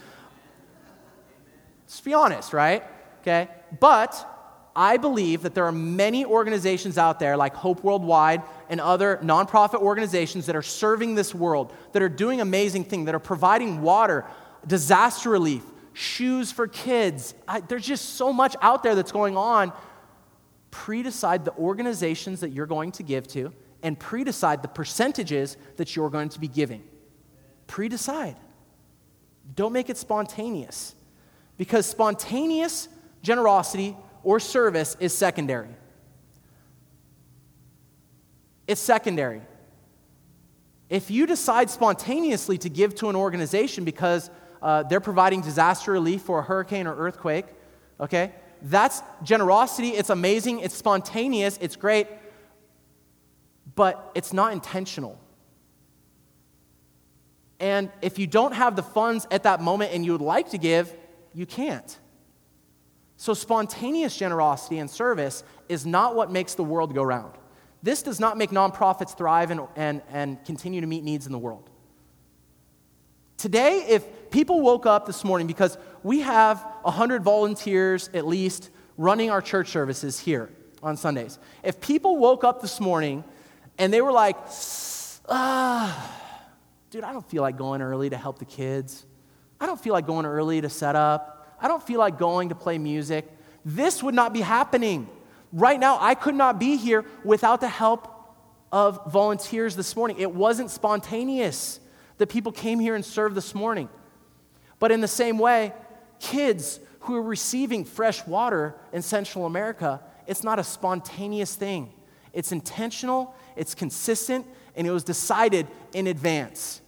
[1.84, 2.82] Let's be honest, right?
[3.20, 3.48] Okay?
[3.78, 4.37] But
[4.78, 9.80] I believe that there are many organizations out there like Hope Worldwide and other nonprofit
[9.80, 14.24] organizations that are serving this world, that are doing amazing things, that are providing water,
[14.64, 15.64] disaster relief,
[15.94, 17.34] shoes for kids.
[17.48, 19.72] I, there's just so much out there that's going on.
[20.70, 25.56] Pre decide the organizations that you're going to give to and pre decide the percentages
[25.76, 26.84] that you're going to be giving.
[27.66, 28.36] Pre decide.
[29.56, 30.94] Don't make it spontaneous
[31.56, 32.88] because spontaneous
[33.22, 35.74] generosity or service is secondary.
[38.66, 39.42] It's secondary.
[40.88, 44.30] If you decide spontaneously to give to an organization because
[44.62, 47.46] uh, they're providing disaster relief for a hurricane or earthquake,
[48.00, 49.90] okay, that's generosity.
[49.90, 50.60] It's amazing.
[50.60, 51.58] It's spontaneous.
[51.60, 52.08] It's great.
[53.74, 55.18] But it's not intentional.
[57.60, 60.58] And if you don't have the funds at that moment and you would like to
[60.58, 60.94] give,
[61.34, 61.98] you can't.
[63.20, 67.34] So, spontaneous generosity and service is not what makes the world go round.
[67.82, 71.38] This does not make nonprofits thrive and, and, and continue to meet needs in the
[71.38, 71.68] world.
[73.36, 79.30] Today, if people woke up this morning, because we have 100 volunteers at least running
[79.30, 80.48] our church services here
[80.80, 83.24] on Sundays, if people woke up this morning
[83.78, 84.36] and they were like,
[85.28, 86.16] ah,
[86.90, 89.04] dude, I don't feel like going early to help the kids.
[89.60, 91.37] I don't feel like going early to set up.
[91.60, 93.26] I don't feel like going to play music.
[93.64, 95.08] This would not be happening.
[95.52, 98.14] Right now, I could not be here without the help
[98.70, 100.18] of volunteers this morning.
[100.18, 101.80] It wasn't spontaneous
[102.18, 103.88] that people came here and served this morning.
[104.78, 105.72] But in the same way,
[106.20, 111.92] kids who are receiving fresh water in Central America, it's not a spontaneous thing.
[112.32, 116.82] It's intentional, it's consistent, and it was decided in advance.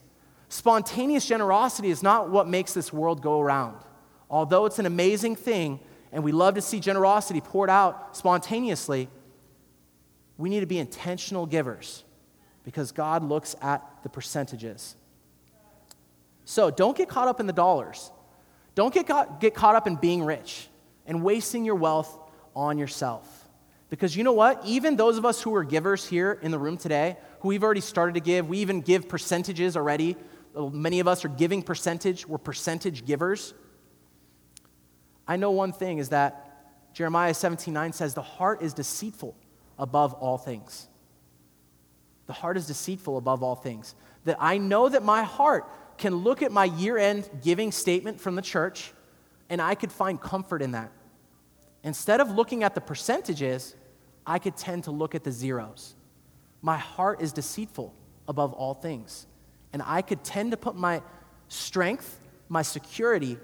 [0.48, 3.76] Spontaneous generosity is not what makes this world go around
[4.30, 5.80] although it's an amazing thing
[6.12, 9.08] and we love to see generosity poured out spontaneously,
[10.38, 12.04] we need to be intentional givers
[12.64, 14.96] because God looks at the percentages.
[16.44, 18.10] So don't get caught up in the dollars.
[18.74, 20.68] Don't get caught, get caught up in being rich
[21.06, 22.18] and wasting your wealth
[22.54, 23.48] on yourself.
[23.90, 24.64] Because you know what?
[24.64, 27.80] Even those of us who are givers here in the room today, who we've already
[27.80, 30.16] started to give, we even give percentages already.
[30.54, 33.52] Uh, many of us are giving percentage, we're percentage givers.
[35.30, 39.36] I know one thing is that Jeremiah 17 9 says, The heart is deceitful
[39.78, 40.88] above all things.
[42.26, 43.94] The heart is deceitful above all things.
[44.24, 48.34] That I know that my heart can look at my year end giving statement from
[48.34, 48.92] the church
[49.48, 50.90] and I could find comfort in that.
[51.84, 53.76] Instead of looking at the percentages,
[54.26, 55.94] I could tend to look at the zeros.
[56.60, 57.94] My heart is deceitful
[58.26, 59.28] above all things.
[59.72, 61.02] And I could tend to put my
[61.46, 63.38] strength, my security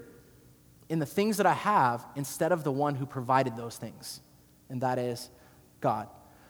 [0.89, 4.21] in the things that I have instead of the one who provided those things,
[4.69, 5.29] and that is
[5.81, 6.07] God.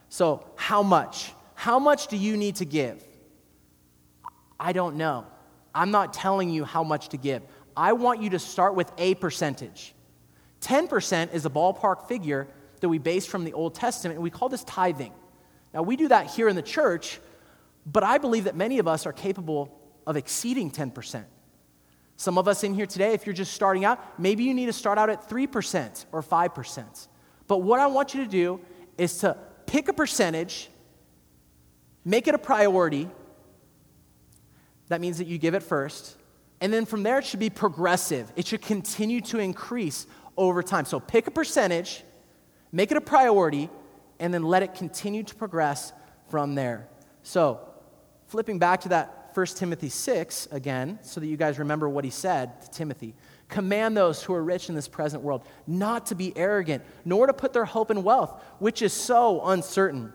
[0.10, 1.34] So, how much?
[1.56, 3.04] How much do you need to give?
[4.60, 5.26] I don't know.
[5.74, 7.44] I'm not telling you how much to give.
[7.76, 9.94] I want you to start with a percentage.
[10.62, 12.48] 10% is a ballpark figure
[12.80, 15.14] that we base from the Old Testament, and we call this tithing.
[15.74, 17.20] Now, we do that here in the church,
[17.86, 21.24] but I believe that many of us are capable of exceeding 10%.
[22.18, 24.74] Some of us in here today, if you're just starting out, maybe you need to
[24.74, 27.08] start out at 3% or 5%.
[27.48, 28.60] But what I want you to do
[28.98, 30.70] is to pick a percentage,
[32.04, 33.08] make it a priority.
[34.88, 36.18] That means that you give it first.
[36.60, 38.34] And then from there, it should be progressive.
[38.36, 40.86] It should continue to increase over time.
[40.86, 42.04] So pick a percentage,
[42.72, 43.70] make it a priority,
[44.20, 45.94] and then let it continue to progress
[46.30, 46.88] from there.
[47.22, 47.60] So,
[48.28, 52.10] flipping back to that 1 Timothy 6 again, so that you guys remember what he
[52.10, 53.14] said to Timothy.
[53.50, 57.34] Command those who are rich in this present world not to be arrogant, nor to
[57.34, 60.12] put their hope in wealth, which is so uncertain,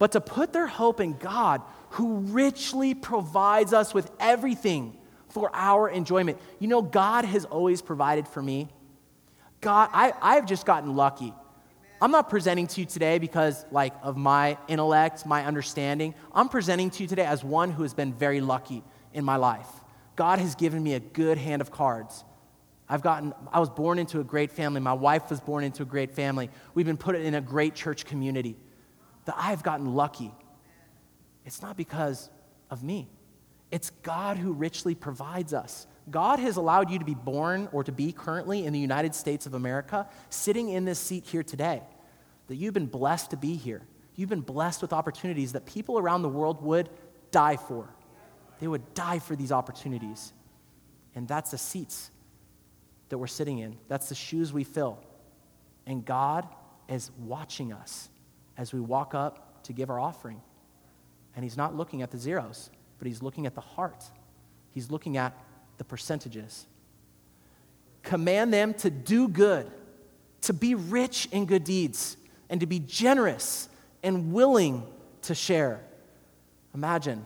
[0.00, 4.98] but to put their hope in God, who richly provides us with everything
[5.28, 6.36] for our enjoyment.
[6.58, 8.68] You know, God has always provided for me.
[9.60, 11.32] God, I, I've just gotten lucky.
[12.00, 16.14] I'm not presenting to you today because like of my intellect, my understanding.
[16.32, 19.68] I'm presenting to you today as one who has been very lucky in my life.
[20.14, 22.24] God has given me a good hand of cards.
[22.88, 24.80] I've gotten, I was born into a great family.
[24.80, 26.50] My wife was born into a great family.
[26.74, 28.56] We've been put in a great church community.
[29.26, 30.32] That I've gotten lucky.
[31.44, 32.30] It's not because
[32.70, 33.08] of me,
[33.70, 35.86] it's God who richly provides us.
[36.10, 39.46] God has allowed you to be born or to be currently in the United States
[39.46, 41.82] of America, sitting in this seat here today,
[42.46, 43.82] that you've been blessed to be here.
[44.16, 46.88] You've been blessed with opportunities that people around the world would
[47.30, 47.88] die for.
[48.58, 50.32] They would die for these opportunities.
[51.14, 52.10] And that's the seats
[53.08, 54.98] that we're sitting in, that's the shoes we fill.
[55.86, 56.46] And God
[56.88, 58.10] is watching us
[58.56, 60.40] as we walk up to give our offering.
[61.34, 64.04] And He's not looking at the zeros, but He's looking at the heart.
[64.72, 65.36] He's looking at
[65.78, 66.66] the percentages.
[68.02, 69.70] Command them to do good,
[70.42, 72.16] to be rich in good deeds,
[72.50, 73.68] and to be generous
[74.02, 74.84] and willing
[75.22, 75.80] to share.
[76.74, 77.24] Imagine,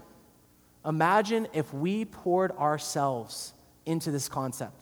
[0.84, 3.52] imagine if we poured ourselves
[3.84, 4.80] into this concept.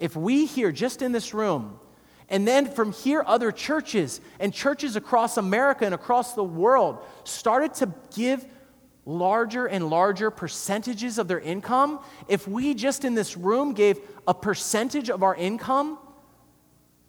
[0.00, 1.78] If we here, just in this room,
[2.30, 7.74] and then from here, other churches and churches across America and across the world started
[7.74, 8.44] to give
[9.08, 11.98] larger and larger percentages of their income,
[12.28, 13.98] if we just in this room gave
[14.28, 15.98] a percentage of our income,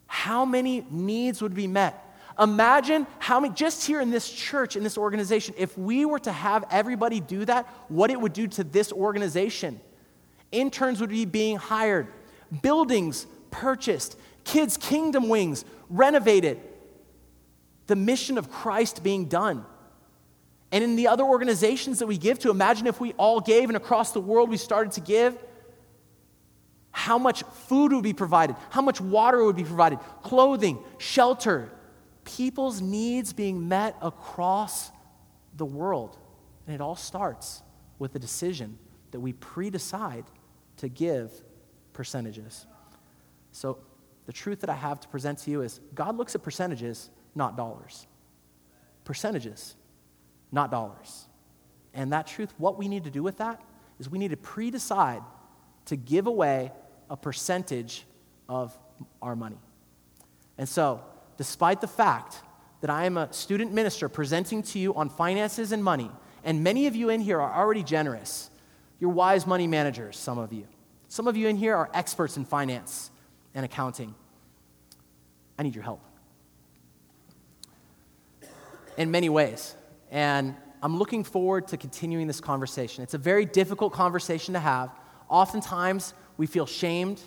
[0.06, 2.06] how many needs would be met?
[2.38, 6.32] Imagine how many, just here in this church, in this organization, if we were to
[6.32, 9.78] have everybody do that, what it would do to this organization.
[10.50, 12.06] Interns would be being hired,
[12.62, 16.58] buildings purchased, kids' kingdom wings renovated,
[17.88, 19.66] the mission of Christ being done.
[20.72, 23.76] And in the other organizations that we give to, imagine if we all gave and
[23.76, 25.36] across the world we started to give,
[26.92, 31.70] how much food would be provided, how much water would be provided, clothing, shelter,
[32.24, 34.90] people's needs being met across
[35.56, 36.16] the world.
[36.66, 37.62] And it all starts
[37.98, 38.78] with the decision
[39.10, 40.24] that we pre decide
[40.78, 41.32] to give
[41.92, 42.66] percentages.
[43.52, 43.78] So,
[44.26, 47.56] the truth that I have to present to you is God looks at percentages, not
[47.56, 48.06] dollars.
[49.04, 49.74] Percentages
[50.52, 51.26] not dollars.
[51.94, 53.60] And that truth, what we need to do with that
[53.98, 55.22] is we need to pre decide
[55.86, 56.72] to give away
[57.08, 58.04] a percentage
[58.48, 58.76] of
[59.20, 59.58] our money.
[60.58, 61.02] And so,
[61.36, 62.36] despite the fact
[62.80, 66.10] that I am a student minister presenting to you on finances and money,
[66.44, 68.50] and many of you in here are already generous,
[68.98, 70.66] you're wise money managers, some of you.
[71.08, 73.10] Some of you in here are experts in finance
[73.54, 74.14] and accounting.
[75.58, 76.02] I need your help.
[78.96, 79.74] In many ways.
[80.10, 83.02] And I'm looking forward to continuing this conversation.
[83.02, 84.90] It's a very difficult conversation to have.
[85.28, 87.20] Oftentimes, we feel shamed.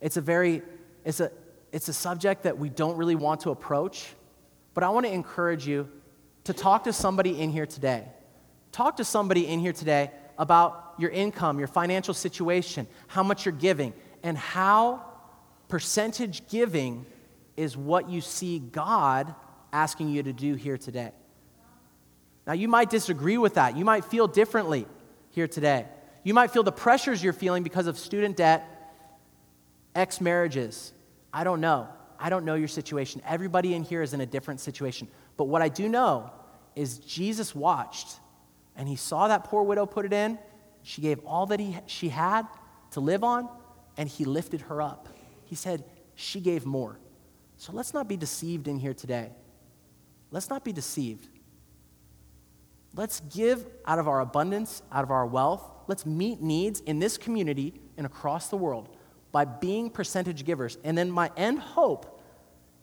[0.00, 0.62] It's a very,
[1.04, 1.30] it's a,
[1.70, 4.14] it's a subject that we don't really want to approach.
[4.74, 5.88] But I want to encourage you
[6.44, 8.06] to talk to somebody in here today.
[8.72, 13.52] Talk to somebody in here today about your income, your financial situation, how much you're
[13.52, 13.92] giving,
[14.22, 15.04] and how
[15.68, 17.06] percentage giving
[17.56, 19.34] is what you see God
[19.72, 21.12] asking you to do here today.
[22.46, 23.76] Now, you might disagree with that.
[23.76, 24.86] You might feel differently
[25.30, 25.86] here today.
[26.24, 28.68] You might feel the pressures you're feeling because of student debt,
[29.94, 30.92] ex marriages.
[31.32, 31.88] I don't know.
[32.18, 33.22] I don't know your situation.
[33.26, 35.08] Everybody in here is in a different situation.
[35.36, 36.30] But what I do know
[36.76, 38.20] is Jesus watched
[38.76, 40.38] and he saw that poor widow put it in.
[40.82, 42.46] She gave all that he, she had
[42.92, 43.48] to live on
[43.96, 45.08] and he lifted her up.
[45.44, 45.84] He said,
[46.14, 46.98] She gave more.
[47.56, 49.30] So let's not be deceived in here today.
[50.30, 51.28] Let's not be deceived.
[52.94, 55.62] Let's give out of our abundance, out of our wealth.
[55.88, 58.88] Let's meet needs in this community and across the world
[59.32, 60.76] by being percentage givers.
[60.84, 62.20] And then my end hope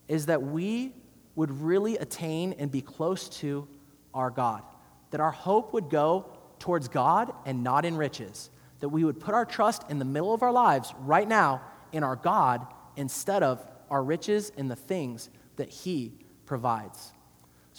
[0.07, 0.93] is that we
[1.35, 3.67] would really attain and be close to
[4.13, 4.63] our God.
[5.11, 6.25] That our hope would go
[6.57, 8.49] towards God and not in riches.
[8.79, 12.03] That we would put our trust in the middle of our lives right now in
[12.03, 16.13] our God instead of our riches and the things that He
[16.45, 17.13] provides.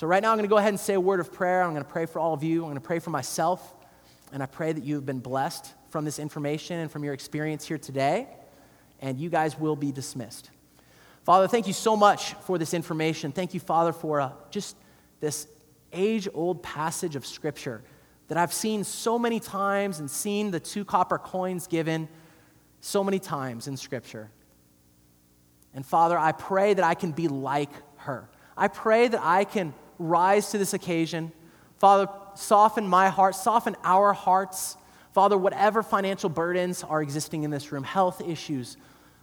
[0.00, 1.62] So, right now, I'm going to go ahead and say a word of prayer.
[1.62, 2.62] I'm going to pray for all of you.
[2.62, 3.74] I'm going to pray for myself.
[4.32, 7.76] And I pray that you've been blessed from this information and from your experience here
[7.76, 8.26] today.
[9.00, 10.48] And you guys will be dismissed.
[11.24, 13.30] Father, thank you so much for this information.
[13.30, 14.74] Thank you, Father, for uh, just
[15.20, 15.46] this
[15.92, 17.82] age old passage of Scripture
[18.28, 22.08] that I've seen so many times and seen the two copper coins given
[22.80, 24.30] so many times in Scripture.
[25.74, 28.30] And Father, I pray that I can be like her.
[28.56, 31.30] I pray that I can rise to this occasion.
[31.76, 34.76] Father, soften my heart, soften our hearts.
[35.12, 38.76] Father, whatever financial burdens are existing in this room, health issues,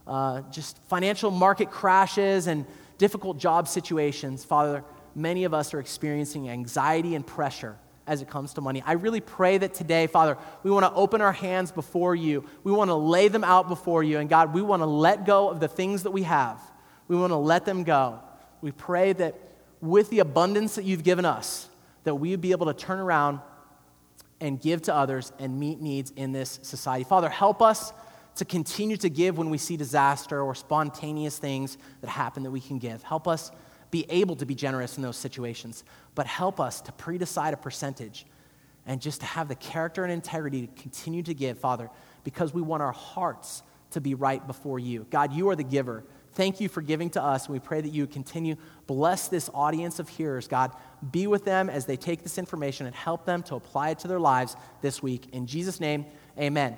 [0.05, 2.65] uh, just financial market crashes and
[2.97, 4.83] difficult job situations, Father,
[5.15, 7.75] many of us are experiencing anxiety and pressure
[8.05, 8.81] as it comes to money.
[8.85, 12.45] I really pray that today, Father, we want to open our hands before you.
[12.63, 14.19] We want to lay them out before you.
[14.19, 16.61] And God, we want to let go of the things that we have.
[17.07, 18.19] We want to let them go.
[18.61, 19.35] We pray that
[19.81, 21.69] with the abundance that you've given us,
[22.03, 23.39] that we would be able to turn around
[24.39, 27.03] and give to others and meet needs in this society.
[27.03, 27.91] Father, help us
[28.35, 32.59] to continue to give when we see disaster or spontaneous things that happen that we
[32.59, 33.01] can give.
[33.03, 33.51] Help us
[33.89, 37.57] be able to be generous in those situations, but help us to pre decide a
[37.57, 38.25] percentage
[38.85, 41.89] and just to have the character and integrity to continue to give, Father,
[42.23, 45.05] because we want our hearts to be right before you.
[45.09, 46.03] God, you are the giver.
[46.37, 47.47] Thank you for giving to us.
[47.47, 50.71] And we pray that you continue bless this audience of hearers, God.
[51.11, 54.07] Be with them as they take this information and help them to apply it to
[54.07, 55.29] their lives this week.
[55.33, 56.05] In Jesus' name,
[56.37, 56.77] amen.